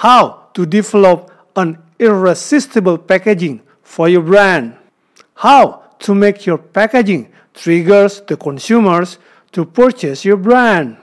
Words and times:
how 0.00 0.48
to 0.54 0.64
develop 0.64 1.30
an 1.56 1.76
irresistible 1.98 2.96
packaging 2.96 3.60
for 3.82 4.08
your 4.08 4.22
brand, 4.22 4.74
how 5.34 5.82
to 5.98 6.14
make 6.14 6.46
your 6.46 6.56
packaging 6.56 7.30
triggers 7.52 8.22
the 8.22 8.34
consumers 8.34 9.18
to 9.52 9.66
purchase 9.66 10.24
your 10.24 10.38
brand. 10.38 10.96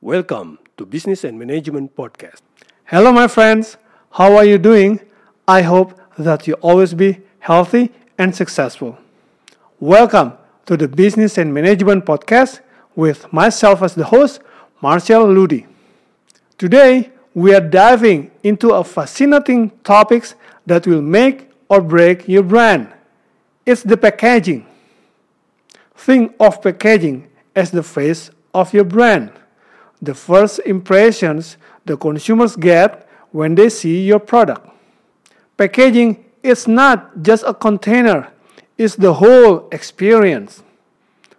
Welcome 0.00 0.58
to 0.76 0.84
Business 0.84 1.22
and 1.22 1.38
Management 1.38 1.94
Podcast. 1.94 2.40
Hello, 2.82 3.12
my 3.12 3.28
friends. 3.28 3.76
How 4.10 4.34
are 4.34 4.44
you 4.44 4.58
doing? 4.58 4.98
I 5.46 5.62
hope 5.62 5.96
that 6.18 6.48
you 6.48 6.54
always 6.54 6.94
be 6.94 7.20
healthy 7.38 7.92
and 8.18 8.34
successful. 8.34 8.98
Welcome 9.80 10.34
to 10.66 10.76
the 10.76 10.86
Business 10.86 11.38
and 11.38 11.54
Management 11.54 12.04
Podcast 12.04 12.60
with 12.94 13.32
myself 13.32 13.82
as 13.82 13.94
the 13.94 14.04
host, 14.04 14.40
Marchell 14.82 15.26
Ludy. 15.26 15.66
Today, 16.58 17.10
we 17.32 17.54
are 17.54 17.66
diving 17.66 18.30
into 18.42 18.74
a 18.74 18.84
fascinating 18.84 19.70
topic 19.82 20.32
that 20.66 20.86
will 20.86 21.00
make 21.00 21.50
or 21.70 21.80
break 21.80 22.28
your 22.28 22.42
brand. 22.42 22.92
It's 23.64 23.82
the 23.82 23.96
packaging. 23.96 24.66
Think 25.96 26.34
of 26.38 26.60
packaging 26.60 27.30
as 27.56 27.70
the 27.70 27.82
face 27.82 28.30
of 28.52 28.74
your 28.74 28.84
brand 28.84 29.32
the 30.02 30.14
first 30.14 30.60
impressions 30.60 31.56
the 31.84 31.96
consumers 31.96 32.56
get 32.56 33.08
when 33.32 33.54
they 33.54 33.68
see 33.68 34.04
your 34.06 34.18
product. 34.18 34.68
Packaging 35.56 36.24
is 36.42 36.66
not 36.66 37.22
just 37.22 37.44
a 37.46 37.52
container, 37.52 38.32
it's 38.80 38.96
the 38.96 39.12
whole 39.12 39.68
experience. 39.72 40.62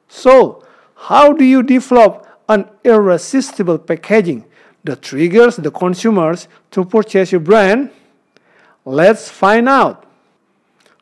So, 0.08 0.64
how 0.94 1.34
do 1.34 1.44
you 1.44 1.64
develop 1.64 2.28
an 2.48 2.70
irresistible 2.84 3.80
packaging 3.80 4.46
that 4.84 5.02
triggers 5.02 5.56
the 5.56 5.72
consumers 5.72 6.48
to 6.70 6.86
purchase 6.86 7.32
your 7.32 7.42
brand? 7.42 7.90
Let's 8.86 9.28
find 9.28 9.68
out. 9.68 10.06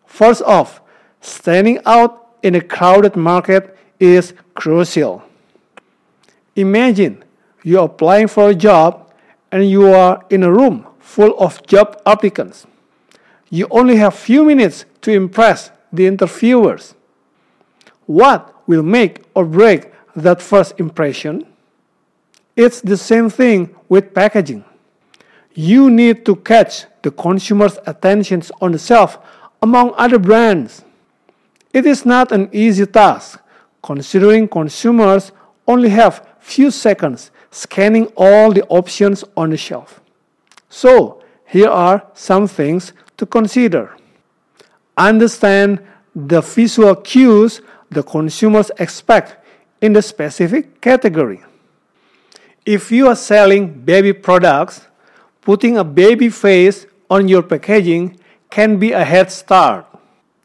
First 0.06 0.42
off, 0.44 0.80
standing 1.20 1.80
out 1.86 2.38
in 2.42 2.56
a 2.56 2.62
crowded 2.62 3.18
market 3.18 3.78
is 4.00 4.34
crucial. 4.54 5.22
Imagine 6.56 7.22
you're 7.64 7.84
applying 7.84 8.30
for 8.30 8.52
a 8.52 8.56
job 8.56 9.12
and 9.52 9.70
you 9.70 9.92
are 9.92 10.24
in 10.30 10.44
a 10.44 10.52
room 10.52 10.88
full 11.02 11.38
of 11.38 11.68
job 11.68 12.02
applicants. 12.06 12.66
You 13.50 13.68
only 13.72 13.98
have 13.98 14.16
few 14.16 14.46
minutes 14.46 14.86
to 15.02 15.12
impress 15.12 15.72
the 15.92 16.08
interviewers. 16.08 16.96
What 18.06 18.54
will 18.68 18.84
make 18.84 19.24
or 19.34 19.46
break 19.46 19.92
that 20.16 20.42
first 20.42 20.80
impression? 20.80 21.46
It's 22.56 22.82
the 22.82 22.98
same 22.98 23.30
thing 23.30 23.76
with 23.88 24.14
packaging. 24.14 24.66
You 25.54 25.90
need 25.90 26.26
to 26.26 26.36
catch 26.36 26.86
the 27.02 27.12
consumer's 27.12 27.78
attention 27.86 28.44
on 28.62 28.72
the 28.72 28.80
shelf 28.80 29.18
among 29.62 29.94
other 29.98 30.20
brands. 30.20 30.84
It 31.74 31.86
is 31.86 32.06
not 32.06 32.32
an 32.32 32.50
easy 32.52 32.86
task 32.86 33.40
considering 33.82 34.48
consumers 34.48 35.32
only 35.68 35.90
have 35.90 36.28
few 36.40 36.72
seconds 36.72 37.32
scanning 37.52 38.08
all 38.16 38.52
the 38.52 38.66
options 38.68 39.24
on 39.36 39.50
the 39.50 39.58
shelf. 39.58 40.02
So, 40.70 41.24
here 41.46 41.70
are 41.70 42.06
some 42.14 42.48
things 42.48 42.94
to 43.18 43.26
consider. 43.26 43.96
Understand 44.98 45.80
the 46.16 46.42
visual 46.42 46.96
cues 46.96 47.62
the 47.90 48.04
consumers 48.04 48.72
expect 48.80 49.38
in 49.82 49.94
the 49.94 50.02
specific 50.02 50.82
category. 50.82 51.42
If 52.66 52.92
you 52.92 53.08
are 53.08 53.16
selling 53.16 53.72
baby 53.82 54.14
products, 54.14 54.88
putting 55.42 55.78
a 55.78 55.84
baby 55.84 56.30
face 56.30 56.86
on 57.10 57.28
your 57.28 57.42
packaging 57.42 58.20
can 58.50 58.78
be 58.78 58.92
a 58.92 59.04
head 59.04 59.32
start. 59.32 59.86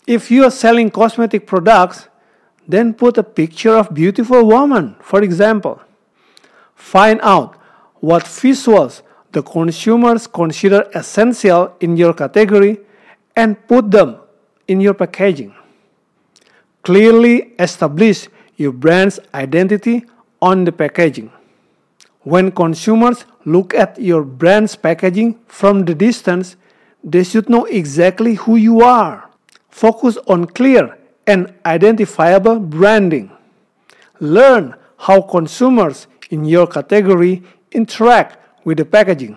If 0.06 0.30
you 0.30 0.44
are 0.44 0.50
selling 0.50 0.90
cosmetic 0.90 1.46
products, 1.46 2.08
then 2.66 2.94
put 2.94 3.18
a 3.18 3.22
picture 3.22 3.76
of 3.76 3.92
beautiful 3.92 4.44
woman, 4.44 4.96
for 5.00 5.22
example. 5.22 5.80
Find 6.74 7.20
out 7.22 7.56
what 8.00 8.24
visuals 8.24 9.02
the 9.32 9.42
consumers 9.42 10.26
consider 10.26 10.88
essential 10.94 11.74
in 11.80 11.96
your 11.96 12.14
category 12.14 12.80
and 13.36 13.56
put 13.66 13.90
them 13.90 14.20
in 14.68 14.80
your 14.80 14.94
packaging. 14.94 15.54
Clearly 16.82 17.54
establish 17.58 18.28
your 18.56 18.72
brand's 18.72 19.18
identity 19.32 20.04
on 20.40 20.64
the 20.64 20.72
packaging. 20.72 21.32
When 22.22 22.52
consumers 22.52 23.24
look 23.44 23.74
at 23.74 23.98
your 24.00 24.22
brand's 24.22 24.76
packaging 24.76 25.38
from 25.46 25.84
the 25.84 25.94
distance, 25.94 26.56
they 27.02 27.24
should 27.24 27.48
know 27.48 27.64
exactly 27.66 28.34
who 28.34 28.56
you 28.56 28.80
are. 28.80 29.28
Focus 29.68 30.16
on 30.26 30.46
clear 30.46 30.96
and 31.26 31.52
identifiable 31.66 32.60
branding. 32.60 33.30
Learn 34.20 34.74
how 34.96 35.20
consumers 35.20 36.06
in 36.30 36.44
your 36.44 36.66
category 36.66 37.42
interact 37.72 38.38
with 38.64 38.78
the 38.78 38.84
packaging? 38.84 39.36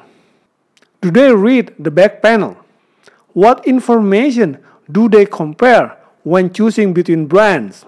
Do 1.02 1.12
they 1.12 1.34
read 1.34 1.74
the 1.80 1.92
back 1.92 2.22
panel? 2.22 2.58
What 3.34 3.68
information 3.68 4.58
do 4.92 5.10
they 5.10 5.26
compare 5.26 5.98
when 6.24 6.52
choosing 6.52 6.94
between 6.94 7.26
brands? 7.26 7.86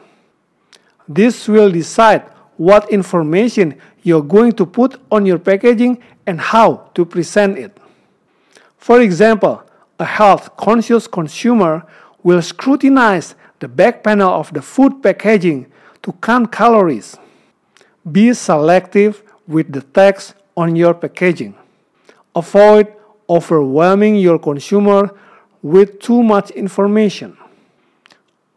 This 1.07 1.47
will 1.47 1.71
decide 1.71 2.23
what 2.57 2.91
information 2.91 3.79
you're 4.03 4.23
going 4.23 4.51
to 4.53 4.65
put 4.65 5.01
on 5.11 5.25
your 5.25 5.39
packaging 5.39 6.01
and 6.25 6.39
how 6.39 6.89
to 6.93 7.05
present 7.05 7.57
it. 7.57 7.77
For 8.77 9.01
example, 9.01 9.63
a 9.97 10.05
health 10.05 10.55
conscious 10.57 11.07
consumer 11.07 11.85
will 12.23 12.41
scrutinize 12.41 13.35
the 13.59 13.67
back 13.67 14.03
panel 14.03 14.29
of 14.29 14.53
the 14.53 14.61
food 14.61 15.01
packaging 15.01 15.71
to 16.03 16.11
count 16.13 16.51
calories. 16.51 17.17
Be 18.09 18.33
selective 18.33 19.23
with 19.47 19.71
the 19.71 19.81
text 19.81 20.35
on 20.55 20.75
your 20.75 20.93
packaging. 20.93 21.55
Avoid 22.35 22.93
overwhelming 23.29 24.15
your 24.15 24.39
consumer 24.39 25.13
with 25.61 25.99
too 25.99 26.23
much 26.23 26.51
information. 26.51 27.37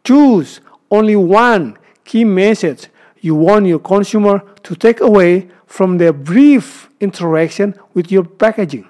Choose 0.03 0.61
only 0.91 1.15
one 1.15 1.77
key 2.05 2.23
message 2.23 2.87
you 3.21 3.35
want 3.35 3.65
your 3.65 3.79
consumer 3.79 4.43
to 4.63 4.75
take 4.75 4.99
away 4.99 5.49
from 5.65 5.97
their 5.97 6.13
brief 6.13 6.89
interaction 6.99 7.73
with 7.93 8.11
your 8.11 8.23
packaging. 8.23 8.87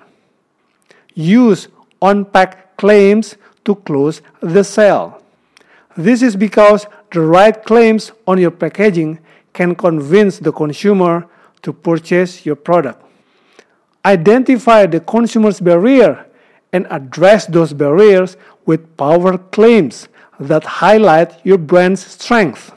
Use 1.13 1.67
on 2.01 2.25
pack 2.25 2.75
claims 2.77 3.35
to 3.63 3.75
close 3.75 4.21
the 4.41 4.63
sale. 4.63 5.21
This 5.95 6.21
is 6.21 6.35
because 6.35 6.87
the 7.11 7.21
right 7.21 7.63
claims 7.63 8.11
on 8.27 8.39
your 8.39 8.51
packaging 8.51 9.19
can 9.53 9.75
convince 9.75 10.39
the 10.39 10.51
consumer 10.51 11.27
to 11.61 11.71
purchase 11.71 12.45
your 12.45 12.55
product. 12.55 13.01
Identify 14.03 14.87
the 14.87 14.99
consumer's 14.99 15.59
barrier 15.59 16.25
and 16.73 16.87
address 16.89 17.45
those 17.45 17.71
barriers 17.71 18.35
with 18.65 18.97
power 18.97 19.37
claims 19.37 20.09
that 20.39 20.63
highlight 20.63 21.39
your 21.45 21.59
brand's 21.59 22.05
strength. 22.05 22.73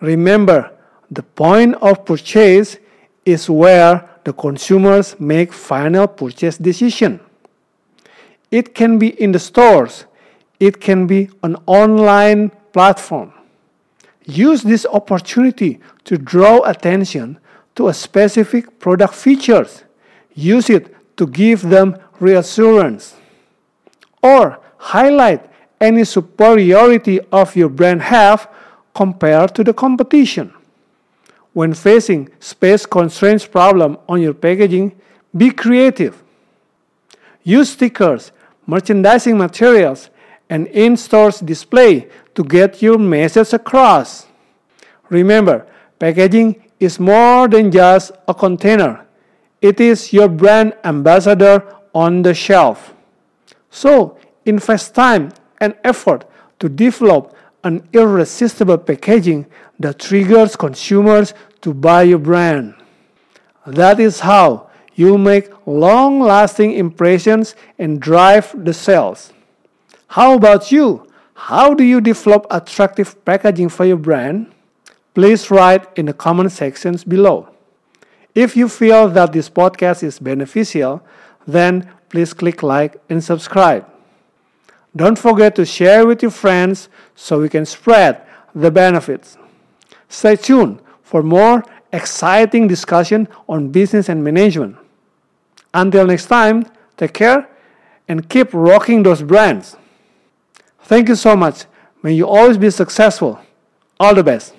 Remember, 0.00 0.70
the 1.10 1.22
point 1.22 1.74
of 1.76 2.04
purchase 2.04 2.76
is 3.24 3.48
where 3.48 4.08
the 4.24 4.32
consumers 4.32 5.18
make 5.18 5.52
final 5.52 6.06
purchase 6.06 6.58
decision. 6.58 7.20
It 8.50 8.74
can 8.74 8.98
be 8.98 9.20
in 9.20 9.32
the 9.32 9.38
stores, 9.38 10.04
it 10.60 10.80
can 10.80 11.06
be 11.06 11.30
an 11.42 11.56
online 11.66 12.50
platform. 12.72 13.32
Use 14.26 14.62
this 14.62 14.86
opportunity 14.86 15.80
to 16.04 16.16
draw 16.16 16.62
attention 16.62 17.38
to 17.74 17.88
a 17.88 17.94
specific 17.94 18.78
product 18.78 19.14
features. 19.14 19.84
Use 20.34 20.70
it 20.70 20.94
to 21.16 21.26
give 21.26 21.62
them 21.62 21.96
reassurance. 22.20 23.14
Or 24.22 24.60
highlight 24.76 25.50
any 25.80 26.04
superiority 26.04 27.20
of 27.32 27.54
your 27.56 27.68
brand 27.68 28.02
have 28.02 28.48
compared 28.94 29.54
to 29.54 29.64
the 29.64 29.74
competition. 29.74 30.52
When 31.52 31.74
facing 31.74 32.30
space 32.40 32.86
constraints 32.86 33.46
problem 33.46 33.98
on 34.08 34.20
your 34.20 34.34
packaging, 34.34 34.92
be 35.36 35.50
creative. 35.50 36.22
Use 37.42 37.70
stickers, 37.70 38.32
merchandising 38.66 39.36
materials, 39.36 40.10
and 40.48 40.66
in-store 40.68 41.30
display 41.44 42.08
to 42.34 42.44
get 42.44 42.82
your 42.82 42.98
message 42.98 43.52
across. 43.52 44.26
Remember, 45.10 45.66
packaging 45.98 46.62
is 46.80 46.98
more 46.98 47.48
than 47.48 47.70
just 47.70 48.12
a 48.26 48.34
container. 48.34 49.06
It 49.60 49.80
is 49.80 50.12
your 50.12 50.28
brand 50.28 50.74
ambassador 50.84 51.64
on 51.94 52.22
the 52.22 52.34
shelf. 52.34 52.94
So, 53.70 54.18
invest 54.44 54.94
time 54.94 55.32
and 55.60 55.74
effort 55.84 56.24
to 56.58 56.68
develop 56.68 57.34
an 57.62 57.88
irresistible 57.92 58.78
packaging 58.78 59.46
that 59.78 59.98
triggers 59.98 60.56
consumers 60.56 61.32
to 61.62 61.72
buy 61.72 62.02
your 62.02 62.18
brand. 62.18 62.74
That 63.66 63.98
is 63.98 64.20
how 64.20 64.68
you 64.94 65.16
make 65.18 65.50
long 65.66 66.20
lasting 66.20 66.72
impressions 66.72 67.54
and 67.78 68.00
drive 68.00 68.54
the 68.64 68.74
sales. 68.74 69.32
How 70.08 70.34
about 70.34 70.70
you? 70.70 71.08
How 71.34 71.74
do 71.74 71.82
you 71.82 72.00
develop 72.00 72.46
attractive 72.50 73.24
packaging 73.24 73.70
for 73.70 73.84
your 73.84 73.96
brand? 73.96 74.52
Please 75.14 75.50
write 75.50 75.86
in 75.96 76.06
the 76.06 76.12
comment 76.12 76.52
sections 76.52 77.02
below. 77.02 77.48
If 78.34 78.56
you 78.56 78.68
feel 78.68 79.08
that 79.08 79.32
this 79.32 79.48
podcast 79.48 80.02
is 80.02 80.18
beneficial, 80.18 81.02
then 81.46 81.90
please 82.08 82.32
click 82.32 82.62
like 82.62 83.00
and 83.08 83.22
subscribe. 83.22 83.86
Don't 84.96 85.18
forget 85.18 85.56
to 85.56 85.64
share 85.64 86.06
with 86.06 86.22
your 86.22 86.30
friends 86.30 86.88
so 87.14 87.40
we 87.40 87.48
can 87.48 87.66
spread 87.66 88.22
the 88.54 88.70
benefits. 88.70 89.36
Stay 90.08 90.36
tuned 90.36 90.80
for 91.02 91.22
more 91.22 91.64
exciting 91.92 92.68
discussion 92.68 93.28
on 93.48 93.70
business 93.70 94.08
and 94.08 94.22
management. 94.22 94.76
Until 95.72 96.06
next 96.06 96.26
time, 96.26 96.66
take 96.96 97.14
care 97.14 97.48
and 98.06 98.28
keep 98.28 98.52
rocking 98.52 99.02
those 99.02 99.22
brands. 99.22 99.76
Thank 100.82 101.08
you 101.08 101.16
so 101.16 101.34
much. 101.34 101.64
May 102.02 102.12
you 102.12 102.28
always 102.28 102.58
be 102.58 102.70
successful. 102.70 103.40
All 103.98 104.14
the 104.14 104.22
best. 104.22 104.54